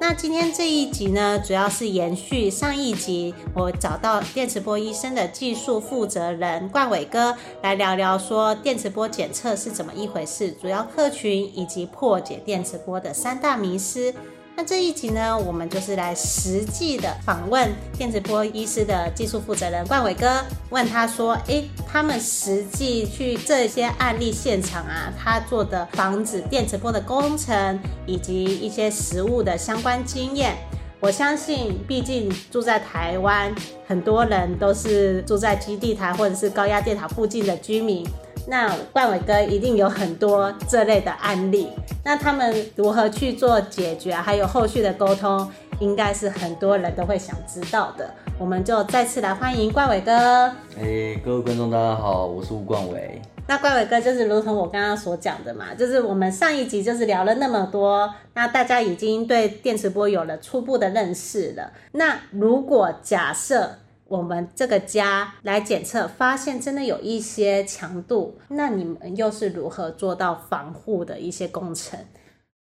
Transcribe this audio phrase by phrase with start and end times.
[0.00, 14.14] 那今天这一集呢，主要是延续上一集，我找到电磁波医生的技术负责人冠伟哥来聊聊，说电磁波检测是怎么一回事，主要客群以及破解电磁波的三大迷思。
[14.60, 30.56] 那这一集呢，我们就是来实际的访问电磁波医师的技术负责人冠伟哥，问他说：“诶，他们实际去这些案例现场啊，他做的防止电磁波的工程以及一些实物的相关经验。
[30.98, 33.54] 我相信，毕竟住在台湾，
[33.86, 38.04] 很多人都是住在基地台或者是高压电塔附近的居民。”
[38.50, 41.68] 那冠伟哥一定有很多这类的案例，
[42.02, 45.46] 那他们如何去做解决，还有后续的沟通，
[45.80, 48.10] 应该是很多人都会想知道的。
[48.38, 50.46] 我们就再次来欢迎冠伟哥。
[50.80, 53.20] 哎，各位观众大家好，我是吴冠伟。
[53.46, 61.70] 那冠伟哥就是如同我刚刚所讲的嘛，就是我们上一集就是聊了那么多，那大家已经对电磁波有了初步的认识了。
[61.92, 63.72] 那如果假设
[64.08, 72.00] 我们这个家来检测，发现真的有一些强度，那你们又是如何做到防护的一些工程？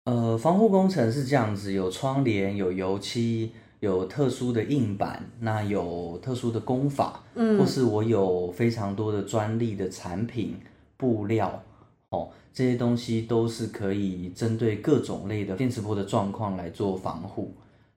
[0.05, 10.59] 呃，防护工程是这样子，有窗帘，有油漆，有特殊的硬板，那有特殊的工法，嗯，或是我有非常多的专利的产品
[10.97, 11.61] 布料，
[12.09, 17.53] 哦，这些东西都是可以针对各种类的电磁波的状况来做防护。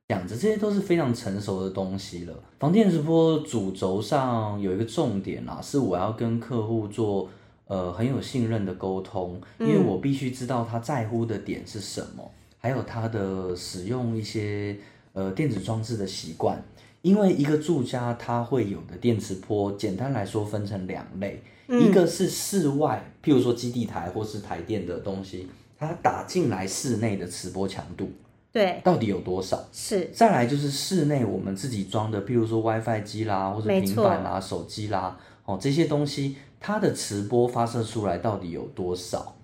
[0.09, 2.35] 这样子，这些都是非常成熟的东西了。
[2.59, 7.29] 防电磁波主轴上有一个重点啊，是我要跟客户做
[7.67, 14.79] 呃很有信任的沟通，因为我必须知道他在乎的点是什么，还有他的使用一些
[15.13, 16.63] 呃电子装置的习惯。
[17.03, 25.47] 因为一个住家它会有的电磁波，简单来说分成两类，一个是室外，譬如说基地台或是台电的东西，
[25.79, 28.11] 它打进来室内的磁波强度。
[28.59, 29.57] 对，到底有多少？
[29.73, 30.11] 是。
[30.13, 39.37] 再来就是室内我们自己装的，譬如说 WiFi 机啦，或者平板啦、手机啦，哦，这些东西它的磁波发射出来到底有多少？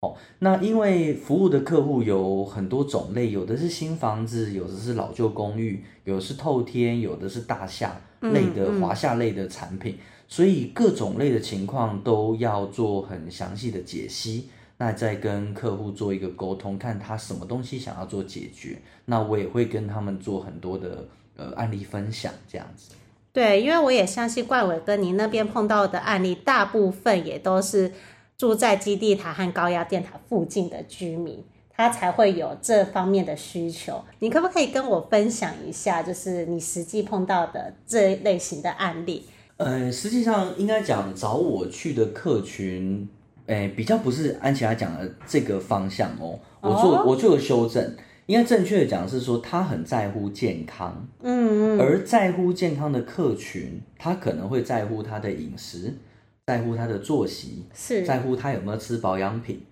[0.00, 9.96] 哦，那因为服务的客户有很多种类，有的是新房子，有的是老旧公寓，有的是透天，有的是大厦类的、嗯嗯、华厦类的产品，
[10.28, 14.50] 所以各种类的情况都要做很详细的解析。
[14.80, 21.04] 那再跟客户做一个沟通，看他什么东西想要做解决，那我也会跟他们做很多的
[21.36, 22.94] 呃案例分享，这样子。
[23.32, 27.92] 对，因为我也相信冠伟哥您那边碰到的案例，大部分也都是
[28.36, 34.04] 住在基地塔和高压电塔附近的居民，他才会有这方面的需求。
[34.20, 39.26] 你可不可以跟我分享一下，就是你实际碰到的这类型的案例？
[39.56, 43.08] 呃，实际上应该讲找我去的客群。
[43.48, 47.94] 诶，比较不是安琪拉讲的这个方向哦，我做我做个修正，
[48.26, 55.94] 应该正确的讲是说他很在乎健康，嗯嗯，而在乎健康的客群，他可能会在乎他的饮食，
[56.46, 59.62] 在乎他的作息，是在乎他有没有吃保养品，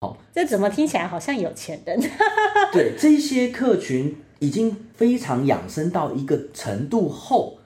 [0.00, 2.00] 好，这怎么听起来好像有钱人？
[2.72, 7.58] 对，这些客群已经非常养生到一个程度后，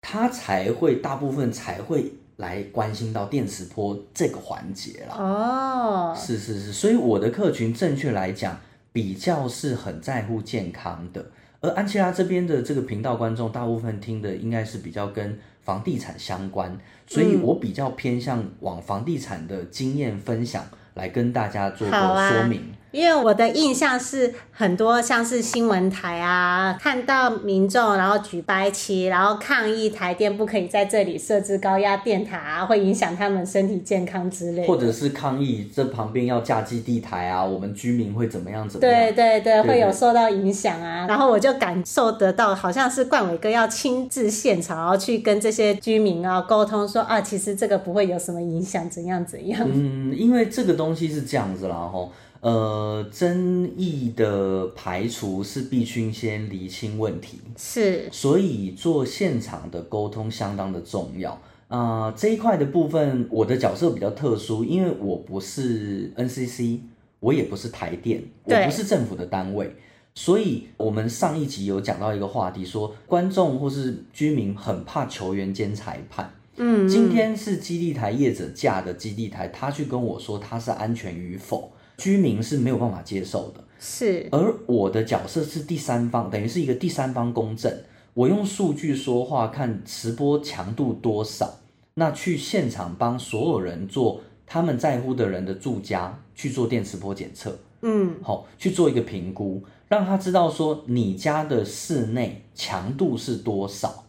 [0.00, 2.12] 他才会大部分才会。
[2.38, 8.58] 来关心到电磁波这个环节了哦，是是是，所以我的客群正确来讲
[8.92, 11.26] 比较是很在乎健康的，
[11.60, 16.78] 而安琪拉这边的这个频道观众大部分听的应该是比较跟房地产相关，
[17.08, 22.72] 所以我比较偏向往房地产的经验分享来跟大家做个说明。
[22.98, 34.66] 因为我的印象是很多像是新闻台啊，看到民众然后举白旗，然后抗议台电不可以在这里设置高压电塔啊，会影响他们身体健康之类的。
[34.66, 38.68] 或者是抗议这旁边要架基地台啊，我们居民会怎么样？
[38.68, 39.00] 怎么样？
[39.00, 41.06] 对对对，会有受到影响啊。
[41.06, 49.60] 然后我就感受得到，好像是冠伟哥要亲自现场，然后去跟这些居民啊沟通说啊，其实这个不会有什么影响，怎样怎样。
[49.72, 52.10] 嗯，因为这个东西是这样子啦，吼。
[52.40, 61.32] 呃，争议的排除是必须先厘清问题，是，所以做现场的沟通相当的重要。
[61.66, 62.14] 啊，呃。
[62.16, 66.78] 这一块的部分，我的角色比较特殊，因为我不是 NCC，
[67.20, 69.74] 我也不是台电，我不是政府的单位，
[70.14, 76.32] 所以我们上一集有讲到一个话题说，说观众或是居民很怕球员兼裁判。
[76.56, 83.62] 嗯，今天是基地台业者架的基地台，他去跟我说他是安全与否，居民是没有办法接受的。
[83.78, 87.72] 是，而我的角色是第三方，等于是一个第三方公正，
[88.14, 91.58] 我用数据说话，看磁波强度多少，
[91.94, 97.56] 那去现场帮所有人做他们在乎的人的住家去做电磁波检测。
[97.82, 104.04] 嗯，好，去做一个评估，让他知道说你家的室内强度是多少。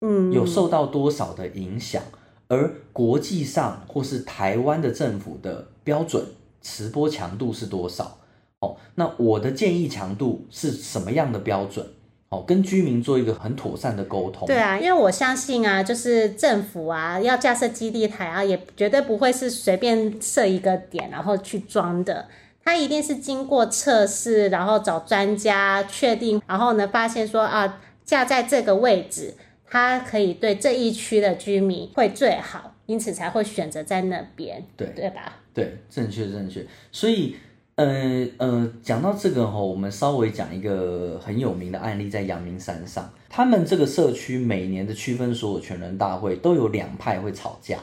[0.00, 2.02] 嗯，有受到多少的影响？
[2.48, 6.24] 而国际上或是台湾的政府的标准
[6.60, 8.18] 磁波强度是多少？
[8.60, 11.86] 哦，那我的建议强度是什么样的标准？
[12.28, 14.46] 哦，跟居民做一个很妥善的沟通。
[14.46, 22.28] 对啊，因为我相信啊，就是政府啊要架设基地台啊，也绝对不会是随便设一个点然后去装的，
[22.64, 29.34] 它一定是经过测试，然后找专家确定，然后呢发现说啊架在这个位置。
[29.70, 35.36] 它可以对这一区的居民会最好，因此才会选择在那边，对对吧？
[35.58, 36.64] 对，正确正确。
[36.92, 37.34] 所以，
[37.74, 47.80] 呃呃，讲到这个吼，我们稍微讲一个很有名的案例，在阳明山上，他们这个社区每年的区分所有权人大会都有两派会吵架，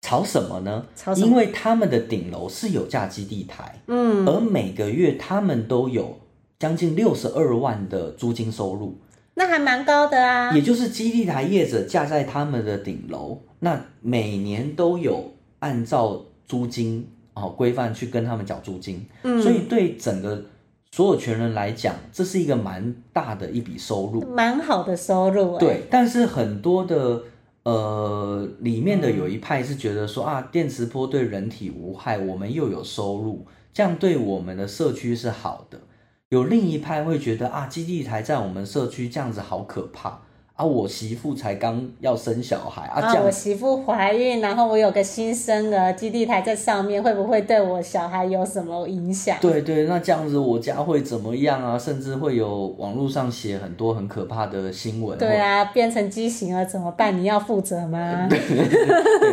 [0.00, 0.86] 吵什么呢？
[0.96, 1.12] 吵？
[1.14, 6.18] 因为他们的顶楼是有架基地台，嗯，而每个月他们都有
[6.58, 8.96] 将近六十二万的租金收入。
[9.34, 20.44] 那还蛮高的啊，也就是基地台业者架在他们的顶楼，那每年都有按照租金哦规范去跟他们缴租金，嗯，所以对整个
[20.90, 25.84] 所有权人来讲，这是一个蛮大的一笔收入，蛮好的收入，对。
[25.90, 27.22] 但是很多的
[27.62, 35.80] 呃里面的有一派是觉得说啊，电磁波对人体无害，我们又有收入，这样对我们的社区是好的。
[36.28, 40.22] 有另一派会觉得啊，基地台在我们社区这样子好可怕
[40.62, 40.64] 啊！
[40.64, 49.36] 我媳妇才刚要生小孩啊，啊，我媳妇怀孕，然后我有个新生儿，基地台在上面，会不会对我小孩有什么影响？
[49.40, 51.76] 对对，那这样子我家会怎么样啊？
[51.78, 55.18] 甚至会有网络上写很多很可怕的新闻。
[55.18, 57.18] 对啊，变成畸形了怎么办？
[57.18, 58.26] 你要负责吗？
[58.30, 58.38] 对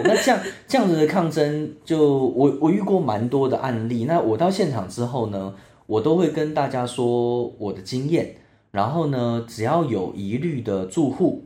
[0.04, 4.06] 那这样这样子的抗争，就我我遇过蛮多的案例。
[4.06, 5.54] 那我到现场之后呢？
[5.90, 8.36] 我都会跟大家说我的经验，
[8.72, 11.46] 然后呢，只要有疑虑的住户，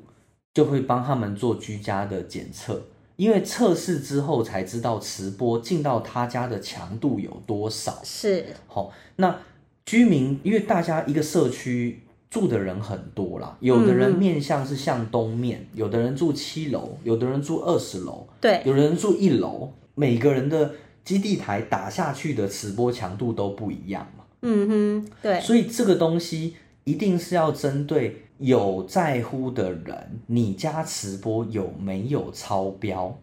[0.54, 2.84] 就会帮他们做居家的检测，
[3.16, 8.00] 因为测试之后才知道磁波进到他家的强度有多少。
[8.04, 9.40] 是，好，那
[9.86, 20.72] 居民因为大家一个社区住的人很多啦，有的人面向是向东面，嗯、有的人住七楼，有的人住二十楼，对，有的人住一楼，每个人的
[21.06, 24.24] 基地台打下去的磁波强度都不一样嘛。
[24.42, 33.20] 嗯哼，对，所以这个东西一定是要针对有在乎的人，你家直播有没有超标？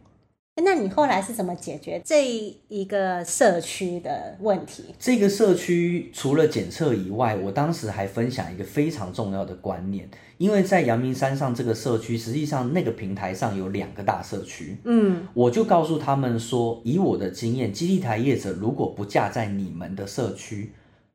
[0.62, 2.22] 那你后来是怎么解决这
[2.68, 4.84] 一个社区的问题？
[4.98, 20.72] 这个社区除了检测以外，我当时还分享一个非常重要的观念，因为在阳明山上这个社区，实际上那个平台上有两个大社区，嗯，我就告诉他们说，以我的经验，基地台业者如果不架在你们的社区，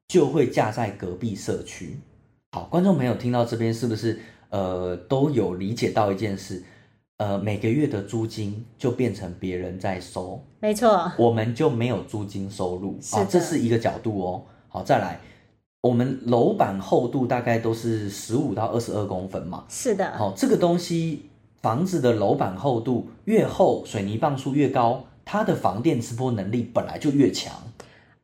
[0.08, 2.00] 就会架在隔壁社区。
[2.56, 4.18] 好，观众朋友听到这边是不是
[4.50, 6.64] 呃都有理解到一件事？
[7.18, 14.44] 呃，每个月的租金就变成别人在收，没错，我们就没有租金收入啊，这是一个角度哦。
[14.70, 15.20] 好，再来，
[15.82, 20.18] 我们楼板厚度大概都是十五到二十二公分嘛，是的。
[20.18, 21.30] 好，这个东西
[21.62, 27.54] 房子的楼板厚度越厚，水泥棒数越高，它的防电磁波能力本来就越强。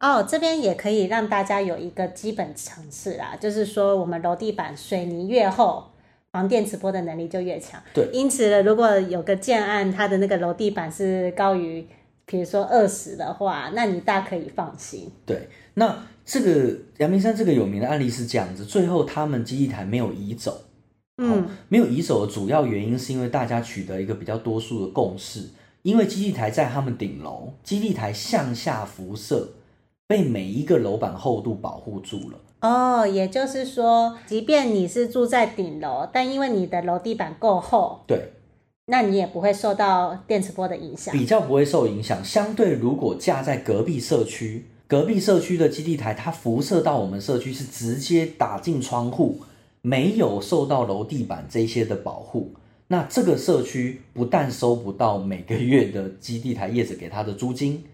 [0.02, 5.92] 哦，这边也可以让大家有一个基本常识啦，就是说我们楼地板水泥越厚，
[6.32, 7.80] 防电磁波的能力就越强。
[7.94, 11.88] 对，因此呢，如果有个建案，它的那个楼地板是高于，
[12.26, 15.08] 比如说二十的话，那你大可以放心。
[15.24, 20.62] 对，那这个阳明山这个有名的案例是这样子，最后他们基地台没有移走，
[21.20, 25.48] 嗯，没有移走的主要原因是因为大家取得一个比较多数的共识，
[25.84, 29.48] 因为基地台在他们顶楼，基地台向下辐射。
[30.12, 38.34] 被每一个楼板厚度保护住了哦，也就是说，即便你是住在顶楼，但因为你的楼地板够厚，对，
[38.88, 42.22] 那你也不会受到电磁波的影响，比较不会受影响。
[42.26, 49.40] 相对，如果架在隔壁社区，隔壁社区的基地台，它辐射到我们社区是直接打进窗户，
[49.82, 52.52] 没有受到楼地板这些的保护，
[52.90, 57.86] 那这个社区不但收不到每个月的基地台业者给他的租金。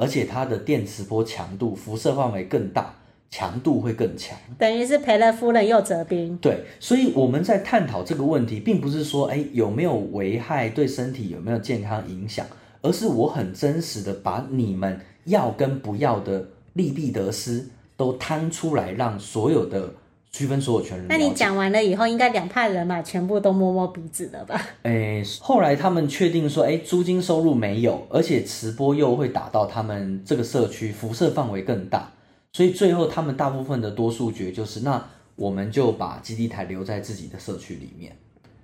[0.00, 2.94] 而且它的电磁波强度、辐射范围更大，
[3.30, 4.34] 强度会更强。
[4.58, 6.34] 等于是赔了夫人又折兵。
[6.38, 12.46] 对，所以我们在探讨这个问题，并不是说，哎，有没有危害，对身体有没有健康影响，
[12.80, 19.92] 而是我很真实的把你们要跟不要的利弊得失都摊出来，让所有的。
[20.30, 21.06] 区分所有权人。
[21.08, 24.60] 那你讲完了以后，应该两派人马全部都摸摸鼻子了吧？
[24.84, 32.12] 诶，后来他们确定说，诶，租金收入没有，而且直播又会打到他们这个社区，辐射范围更大，
[32.52, 35.04] 所以最后他们大部分的多数决就是，那
[35.36, 38.16] 我们就把基地台留在自己的社区里面，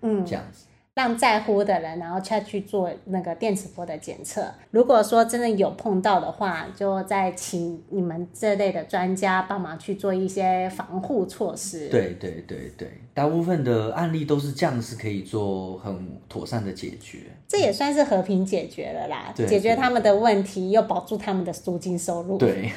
[0.02, 0.66] 嗯，这样子。
[0.96, 4.42] 让在乎的人，然后下去做那个电磁波的检测。
[4.70, 11.90] 如果说真的有碰到的话，就再请你们这类的专家帮忙去做一些防护措施。
[11.90, 17.18] 对对对对，大部分的案例都是这样，是可以做很妥善的解决。
[17.46, 22.38] 这也算是和平解决了啦，解决他们的问题，又保住他们的租金收入。
[22.38, 22.72] 对，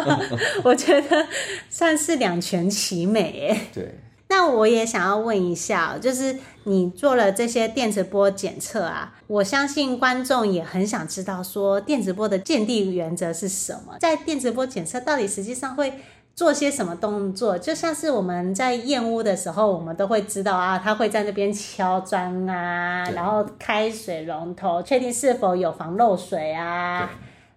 [0.64, 1.26] 我觉得
[1.68, 3.54] 算是两全其美。
[3.74, 3.90] 对。
[4.30, 13.96] 那我也想要问一下，就是你做了这些电磁波检测啊，我相信观众也很想知道，说电磁波的鉴定原则是什么？
[14.00, 15.94] 在电磁波检测到底实际上会
[16.34, 17.58] 做些什么动作？
[17.58, 27.10] 就像是我们在验屋的时候，我们都会知道啊，他会在那边敲砖啊，然后开水龙头，确定是否有防漏水啊。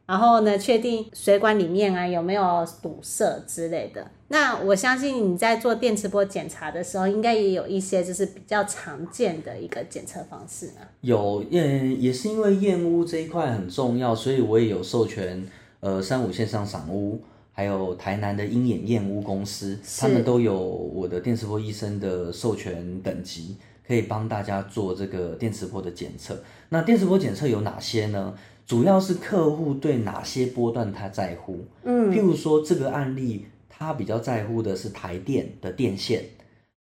[0.07, 4.07] 然后呢，确定水管里面啊有没有堵塞之类的。
[4.31, 10.81] 那我相信你在做电磁波检查的时候，应该也有一些就是比较常见的一个检测方式呢。
[11.01, 15.45] 有，也也是因为验屋这一块很重要，所以我也有授权
[15.81, 17.21] 呃三五线上赏屋，
[17.51, 26.41] 还有台南的鹰眼燕屋公司，他们都有我的电磁波医生的授权等级，可以帮大家做这个电磁波的检测。
[26.69, 28.33] 那电磁波检测有哪些呢？
[28.65, 33.45] 主要是客户对哪些波段他在乎，嗯，譬如说这个案例，
[33.81, 36.23] 他比较在乎的是台电的电线，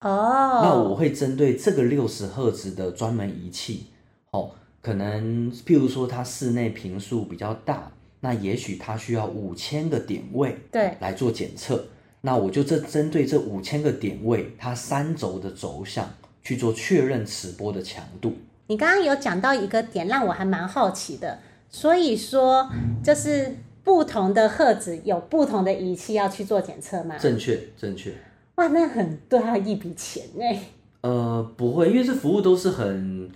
[0.01, 3.87] 哦，那我会针对这个六十赫兹的专门仪器，
[4.29, 4.51] 哦，
[4.83, 11.83] 可能譬如说它室内频数比较大，那也许它需要五千个点位，对，来做检测，
[12.21, 16.07] 那我就这针对这五千个点位，它三轴的轴向
[16.43, 18.35] 去做确认磁波的强度。
[18.67, 21.39] 你刚刚有讲到一个点，让我还蛮好奇的。
[21.71, 22.69] 所以说，
[23.03, 27.17] 就是不同的赫兹有不同的仪器要去做检测吗？
[27.17, 28.13] 正确，正确。
[28.55, 30.61] 哇，那很多要一笔钱哎。
[31.01, 33.29] 呃，不会，因为这服务都是很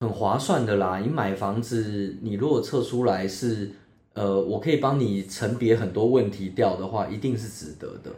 [0.00, 0.98] 很划算的啦。
[0.98, 3.72] 你买房子，你如果测出来是，
[4.14, 8.10] 呃，我可以帮你层别很多问题掉的话，一定是值得的。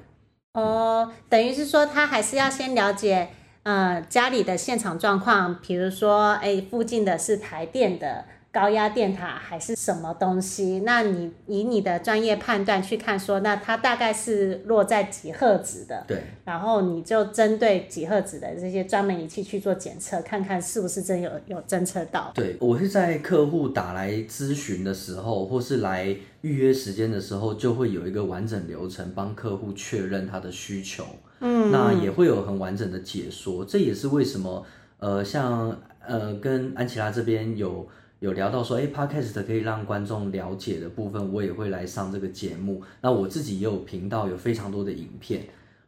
[0.52, 3.30] 哦、呃，等于是说，他还是要先了解，
[3.62, 8.26] 呃，家里的现场状况，比如说，哎，附近的是台电的。
[8.52, 10.83] 高压电塔还是什么东西？
[10.85, 16.02] 那你以你的专业判断去看说，说那它大概是落在几赫兹的？
[16.09, 16.21] 对。
[16.45, 22.33] 然后你就针对几赫兹的这些专门仪器去做检测，看看是不是真有有侦测到。
[22.35, 31.04] 对，我是在客户打来咨询的时候，或是来预约时间的时候，就会有一个完整流程帮客户确认他的需求。
[31.38, 31.71] 嗯。
[31.71, 34.66] 那也会有很完整的解说，这也是为什么
[34.99, 37.88] 呃，像呃，跟安琪拉这边有。
[38.21, 42.83] 有聊到说，哎，Podcast 可以让观众了解的部分，我也会来上这个节目。
[43.00, 45.43] 那我自己也有频道，有非常多的影片，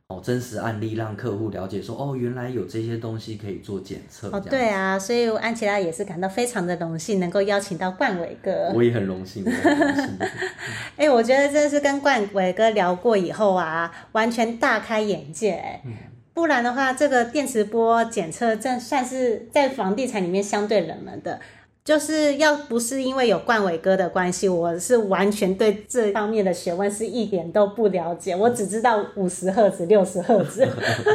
[0.07, 4.31] 哦，真实案例让客户了解说，哦，原来有这些东西可以做检测。
[4.31, 8.73] 哦，对啊，所以安琪拉也是感到非常的荣幸，能够邀请到冠伟哥。
[8.75, 10.19] 我也很荣幸，很荣幸。
[10.97, 15.63] 哎，我觉得真的是跟冠伟哥聊过以后啊，完全大开眼界。
[15.85, 15.93] 嗯，
[16.33, 21.39] 不然的话，这个电磁波检测，这算是在房地产里面相对冷门的。
[21.85, 28.37] 就是要不是因为有冠伟哥的关系，我是完全对这方面的学问是一点都不了解。
[28.37, 30.67] 我只知道五十赫兹、六十赫兹。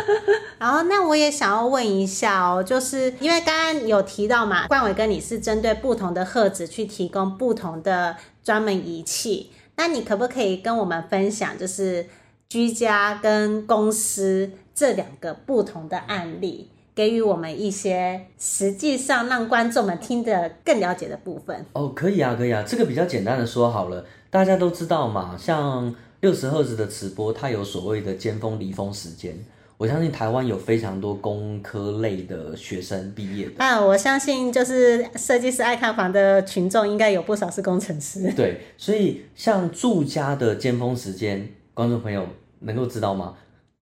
[0.60, 12.08] 然后，那我也想要问一下哦，就是因为刚刚有提到嘛，冠伟哥你是针对不同的赫兹去提供不同的专门仪器，那你可不可以跟我们分享，就是
[12.50, 16.72] 居家跟公司这两个不同的案例？
[16.98, 29.38] 给予我们一些实际上让观众们听得更了解的部分哦，可以啊，可以啊，这个比较简单的说好了，大家都知道嘛，像六十赫兹的直播，它有所谓的尖峰离峰时间。
[29.78, 38.34] 我相信台湾有非常多工科类的学生毕业的啊，我相信就是设计师爱看房的群众应该有不少是工程师。
[38.36, 42.26] 对，所以像住家的尖峰时间，观众朋友
[42.62, 43.36] 能够知道吗？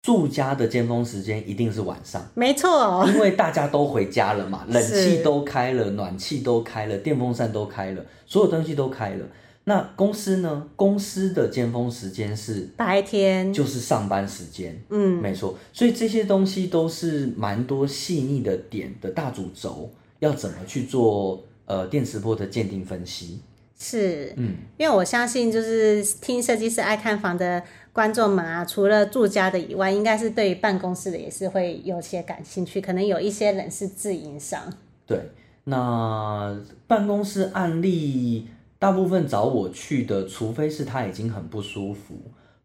[0.04, 9.24] 住家的尖峰时间一定是晚上，没错，因为大家都回家了嘛，冷气都开了，暖气都开了，电风扇都开了，所有东西都开了。
[9.64, 10.68] 那公司呢？
[10.76, 14.78] 公司的尖峰时间是白天，就是上班时间。
[14.90, 15.56] 嗯，没错。
[15.72, 23.40] 所以这些东西都是蛮多细腻的点的大主轴，要怎么去做呃电磁波的鉴定分析？
[23.78, 27.62] 是，嗯，因为我相信，就是听设计师爱看房的
[27.94, 32.80] 观众们啊，除了住家的以外，应该是对于办公室的也是会有些感兴趣。
[32.80, 34.60] 可能有一些人是自营商。
[35.06, 35.30] 对，
[35.62, 38.48] 那办公室案例
[38.80, 42.16] 大部分找我去的，除非是他已经很不舒服，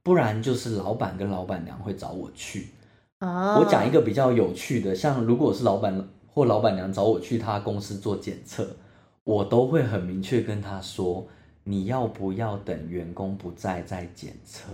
[0.02, 2.70] 不然就是老板跟老板娘会找我去。
[3.20, 8.68] 哦，我讲一个比较有趣的，像如果是老板或老板娘找我去他公司做检测。
[9.26, 11.28] 我都会很明确跟他说，
[11.66, 14.72] 你要不要等员工不在再检测？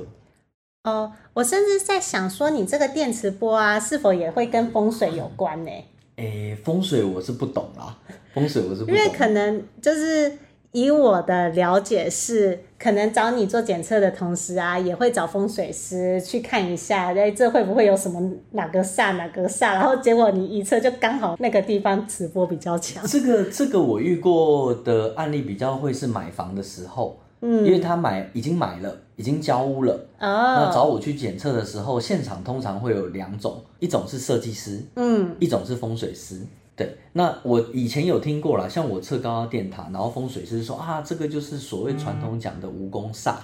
[0.86, 5.72] 哦，我甚至在想说，你这个电磁波啊，是否也会跟风水有关呢？
[6.16, 7.98] 诶，风水我是不懂啦，
[8.34, 10.32] 风水我是不懂，因为可能就是。
[10.76, 18.20] 以我的了解是，可能找你做检测的同时啊，也会找风水师去看一下，哎，这会不会有什么
[18.52, 19.76] 哪个煞哪个煞？
[19.76, 23.08] 然后结果你一测就刚好那个地方磁波比较强。
[23.08, 36.42] 这个这个我遇过的案例比较会是买房的时候，嗯，因为他买已经买了，已经交屋了，哦，那找我去检测的时候，现场通常会有两种，一种是设计师，嗯，一种是风水师。
[36.76, 43.36] 对，那我以前有听过啦，像我测高压电塔，然后风水师说啊，这个就是所谓传统讲的蜈蚣煞。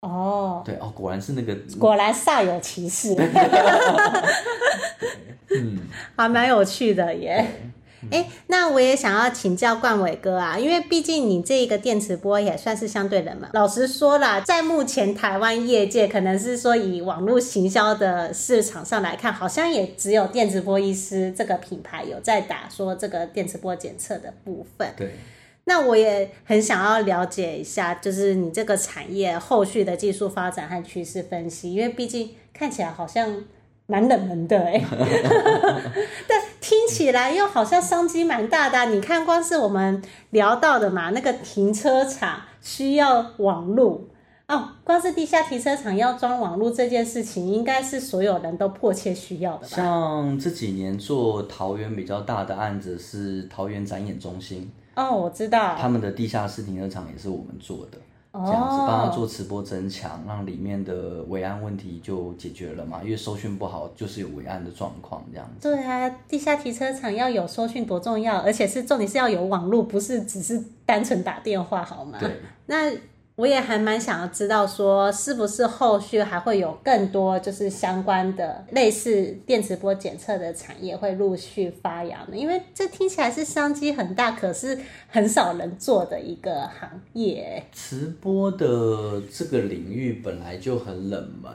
[0.00, 3.14] 哦，对哦，果然是那个，果然煞有其事。
[5.50, 5.78] 嗯，
[6.16, 7.46] 还蛮有趣的耶。
[8.10, 13.50] 哎、欸，那我也想要请教冠伟哥啊，因为毕竟你这一个电磁波也算是相对冷门。
[13.52, 24.92] 老实说啦，在目前台湾业界，可能是说以网络行销的市场上来看，好像也只有电磁波医师这个品牌有在打说这个电磁波检测的部分。
[24.96, 25.14] 对，
[25.64, 33.44] 那我也很想要了解一下，就是你这个产业后续的技术发展和趋势分析，因为毕竟看起来好像。
[33.90, 34.84] 蛮冷门的哎，
[36.28, 38.84] 但听起来又好像商机蛮大的啊。
[38.84, 44.06] 你看，光是我们聊到的嘛，那个停车场需要网路
[44.46, 49.68] 哦，光是地下停车场要装网路这件事情，应该是所有人都迫切需要的吧？
[49.68, 57.96] 像这几年做桃园比较大的案子是桃园展演中心哦，我知道他们的地下室停车场也是我们做的。
[58.46, 63.00] 这样子帮他做磁波增强，让里面的维安问题就解决了嘛？
[63.02, 65.68] 因为收讯不好，就是有维安的状况这样子。
[65.68, 72.18] 对啊，地下停车场要有收讯多重要，而且是重点是要有网络，不是只是单纯打电话好吗？
[72.20, 72.92] 对，那。
[73.38, 82.36] 我也还蛮想要知道，说是不是后续还会有更多就是相关的类似电磁波检测的产业会陆续发扬呢？
[82.36, 87.62] 因为这听起来是商机很大，可是很少人做的一个行业。
[87.70, 91.52] 磁波的这个领域本来就很冷门，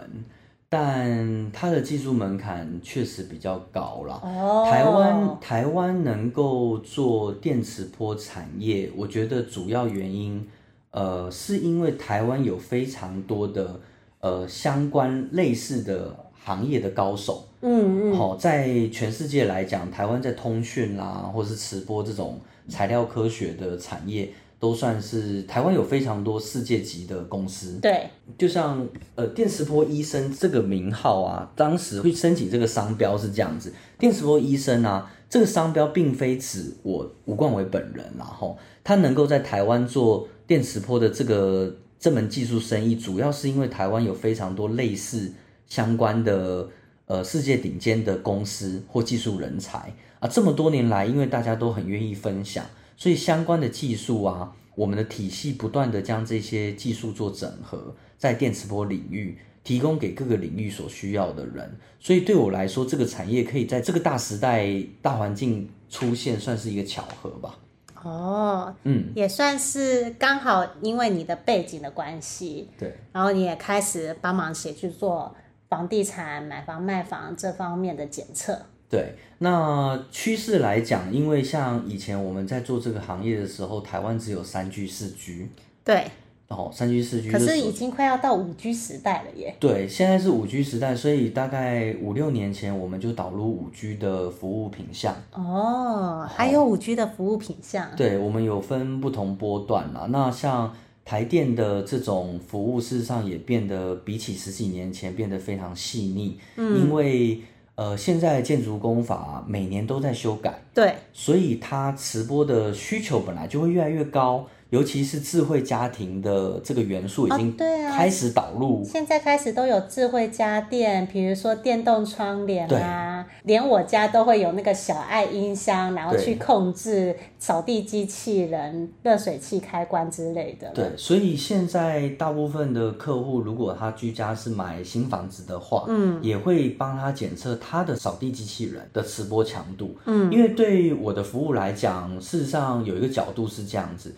[0.70, 4.22] 但它的技术门槛确实比较高啦。
[4.24, 10.48] 哦，台湾台湾能够做电磁波产业，我觉得主要原因。
[10.94, 13.80] 呃，是因为台湾有非常多的
[14.20, 27.80] 呃相关类似的行业的高手，嗯嗯，好、哦，在全世界来讲，台湾在通讯啦，或是磁波这种材料科学的产业，都算是台湾有非常多世界级的公司。
[27.82, 40.28] 对，就像呃电磁波医生这个名号啊，当时会申请这个商标是这样子，电磁波医生啊，这个商标并非指我吴冠伟本人，然后他能够在台湾做。
[40.54, 45.34] 电磁波的这个这门技术生意，主要是因为台湾有非常多类似
[45.66, 46.70] 相关的
[47.08, 50.28] 呃世界顶尖的公司或技术人才啊。
[50.28, 52.64] 这么多年来，因为大家都很愿意分享，
[52.96, 61.76] 所以相关的技术啊，我们的体系不断地将这些技术做整合，在电磁波领域提供给各个领域所需要的人。
[62.00, 67.58] 所以对我来说，这个产业可以在这个大时代、大环境出现，算是一个巧合吧。
[68.04, 75.36] 哦，嗯，也算是刚好，因为你的背景的关系，对，然后你也开始帮忙协助做
[75.70, 78.60] 房地产买房卖房这方面的检测。
[78.90, 85.50] 对，那趋势来讲，因为像以前我们在做这个行业的时候，台湾只有三居、四居
[85.84, 86.06] 对。
[86.54, 89.56] 哦，三 G 四 G，可是已经快要到五 G 时代了耶。
[89.60, 95.16] 对，现在是五 G 时代，所以大概五六年前我们就导入五 G 的服务品项。
[95.32, 97.88] 哦，还有五 G 的服务品项。
[97.98, 100.08] 对，我们有分不同波段啦。
[100.10, 100.72] 那像
[101.04, 106.38] 台电的这种服务，事实上也变得比起十几年前变得非常细腻。
[106.56, 107.42] 嗯，因为
[107.76, 114.46] 呃，现在建筑工法每年都在修改，对，所以它磁波的需求本来就会越来越高。
[114.74, 130.68] 尤其是智慧家庭的这个元素已经开始导入，哦啊、现在开始都有智慧家电，比如说电动窗帘啊，连我家都会有那个小爱音箱，然后去控制扫地机器人、热水器开关之类的。
[130.72, 144.12] 对，所以现在大部分的客户，如果他居家是买新房子的话，嗯，也会帮他检测他的扫地机器人的磁波强度，嗯，因为对我的服务来讲，事实上有一个角度是这样子。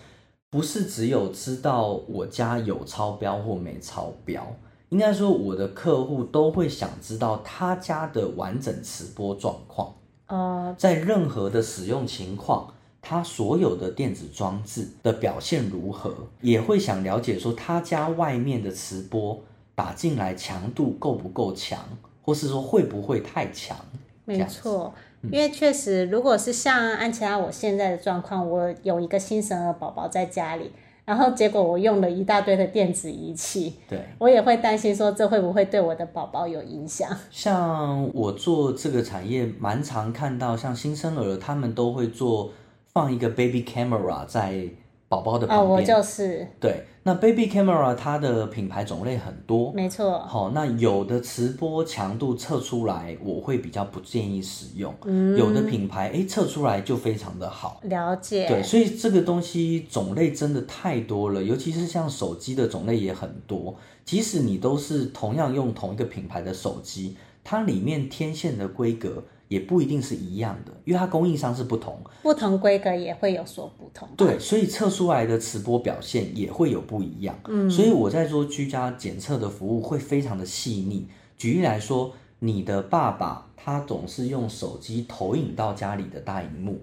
[0.56, 4.56] 不是只有知道我家有超标或没超标，
[4.88, 9.94] 应该说我的客户都会想知道他家的完整磁波状况。
[10.28, 19.38] 呃，在任何的使用情况，他所有的电子装置的表现如何，也会想了解说他家外面的磁波
[19.76, 21.78] 打进来强度够不够强，
[22.22, 23.76] 或是说会不会太强。
[24.24, 24.94] 没错。
[25.32, 30.72] 因为确实，如果是像安琪拉我现在的状况，我有一个新生儿宝宝在家里，
[31.06, 37.10] 然后结果我用了一大堆的电子仪器，对，我也会担心说这会不会对我的宝宝有影响。
[37.32, 42.52] 像我做这个产业，蛮常看到像新生儿，他们都会做
[42.94, 44.70] 放一个 baby camera 在。
[45.08, 46.84] 宝宝的旁边，哦，我就是对。
[47.08, 50.18] 那 Baby Camera 它的品牌种类很多，没错。
[50.22, 54.92] 好，那有的磁波强度测出来，我会比较不建议使用。
[55.06, 57.80] 嗯，有的品牌哎测出来就非常的好。
[57.84, 58.48] 了解。
[58.48, 63.76] 对，所以这个东西种类真的太多了，尤其是像手机的种类也很多。
[64.04, 69.24] 即使你都是同样用同一个品牌的手机，它里面天线的规格。
[69.48, 74.08] 也不一定是一样的，因为它供应商是不同，不同规格也会有所不同。
[74.18, 77.38] 对，所以测出来的磁波表现也会有不一样。
[77.48, 81.08] 嗯，所以我在做居家检测的服务会非常的细腻。
[81.38, 86.80] 举例来说，你的爸爸他总是用手机投影到家里的大荧幕，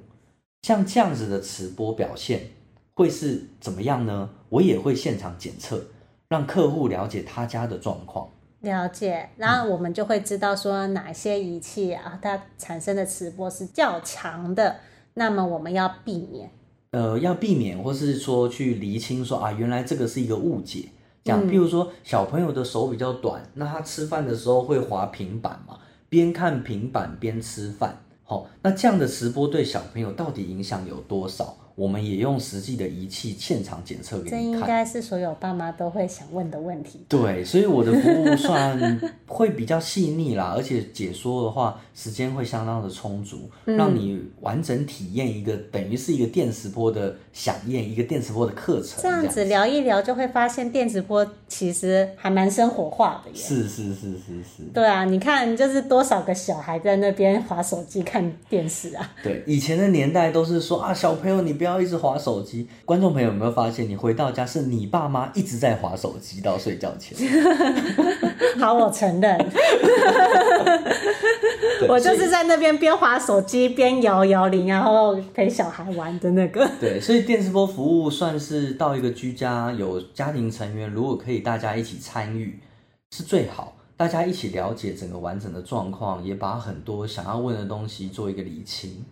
[0.62, 2.50] 像这样子的磁波表现
[2.94, 4.30] 会是怎么样呢？
[4.48, 5.82] 我也会现场检测，
[6.28, 8.28] 让客户了解他家的状况。
[8.62, 14.76] 了解，然后我们就会知道说哪些仪器啊，它产生的磁波是较强的，
[15.14, 16.50] 那么我们要避免。
[16.92, 20.88] 呃，要避免，或是说去厘清说啊，原来这个是一个误解。
[21.24, 27.96] 这样，譬如说小朋友的手比较短，那他吃饭的时候会滑平板嘛，边看平板边吃饭。
[28.22, 31.56] 好，那这样的磁波对小朋友到底影响有多少？
[31.82, 34.40] 我们也用实际的仪器现场检测给你看。
[34.40, 37.00] 这应该是所有爸妈都会想问的问题。
[37.08, 49.02] 对，所以我的服务算会比较细腻啦，而且解说的话时间会相当的充足，嗯、让你完整体验一个等于是一个电磁波的响应，一个电磁波的课程。
[49.02, 53.36] 这样子聊一聊，就会发现电磁波其实还蛮生活化的耶。
[53.36, 54.62] 是是是是是。
[54.74, 59.10] 对啊，你看，就是多少个小孩在那边划手机看电视啊？
[59.22, 61.62] 对，以前的年代都是说啊，小朋友你。
[61.62, 67.16] 不要一直划手机，观众朋友有没有发现，你回到家是你爸妈一直在划手机到睡觉前？
[68.58, 69.38] 好，我承认，
[71.88, 76.68] 我就是在那边边划手机边摇摇铃，然后陪小孩玩的那个。
[76.78, 82.58] 对，所以电磁波服务算是到一个居家有家庭成员，如果可以大家一起参与
[83.10, 89.04] 是最好，大家一起了解整个完整的状况，也把很多想要问的东西做一个理清。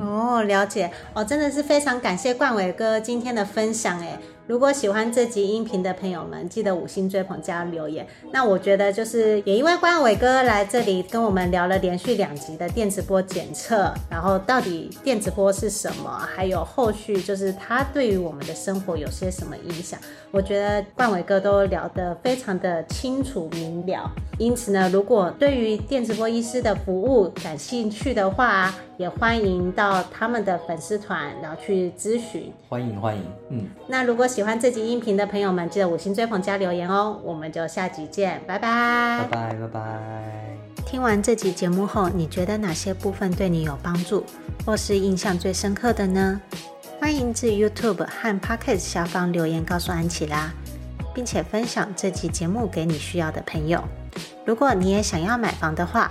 [0.00, 4.18] 哦，了解哦，真的是非常感谢冠伟哥今天的分享诶。
[4.48, 8.04] 如果喜欢这集音频的朋友们，记得五星追捧加留言。
[8.32, 19.98] 那我觉得就是也因为冠伟哥来这里跟我们聊了连续两集的电磁波检测，然后到底电磁波是什么，还有后续就是它对于我们的生活有些什么影响，
[20.32, 24.10] 我觉得冠伟哥都聊得非常的清楚明了。
[24.38, 32.52] 因此呢，如果对于电磁波医师的服务感兴趣的话，也欢迎到他们的粉丝团然后去咨询。
[32.68, 33.66] 欢迎欢迎，嗯。
[33.86, 37.20] 那如果喜欢这集音频的朋友们，记得五星追捧加留言哦。
[37.22, 39.28] 我们就下集见，拜拜。
[39.30, 39.82] 拜拜拜拜。
[40.86, 44.24] 听完这集节目后，你觉得哪些部分对你有帮助，
[44.64, 46.40] 或是印象最深刻的呢？
[46.98, 50.50] 欢迎至 YouTube 和 Pocket 下方留言告诉安琪拉，
[51.14, 53.84] 并且分享这集节目给你需要的朋友。
[54.46, 56.10] 如果你也想要买房的话，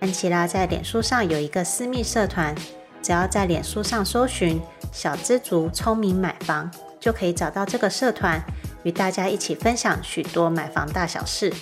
[0.00, 2.52] 安琪拉在脸书上有一个私密社团，
[3.00, 6.68] 只要在脸书上搜寻“小知足聪明买房”。
[7.02, 8.40] 就可以找到这个社团，
[8.84, 11.52] 与大家一起分享许多买房大小事。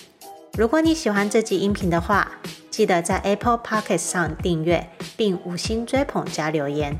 [0.59, 2.31] 如果你喜欢这集音频的话，
[2.70, 6.94] 记得在 Apple Podcast 上订阅并五星追捧加留言，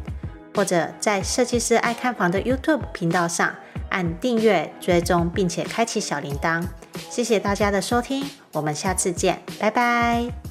[0.55, 3.55] 或者在设计师爱看房的 YouTube 频道上
[3.91, 6.65] 按订阅追踪，并且开启小铃铛。
[7.11, 10.50] 谢谢大家的收听，我们下次见，拜拜。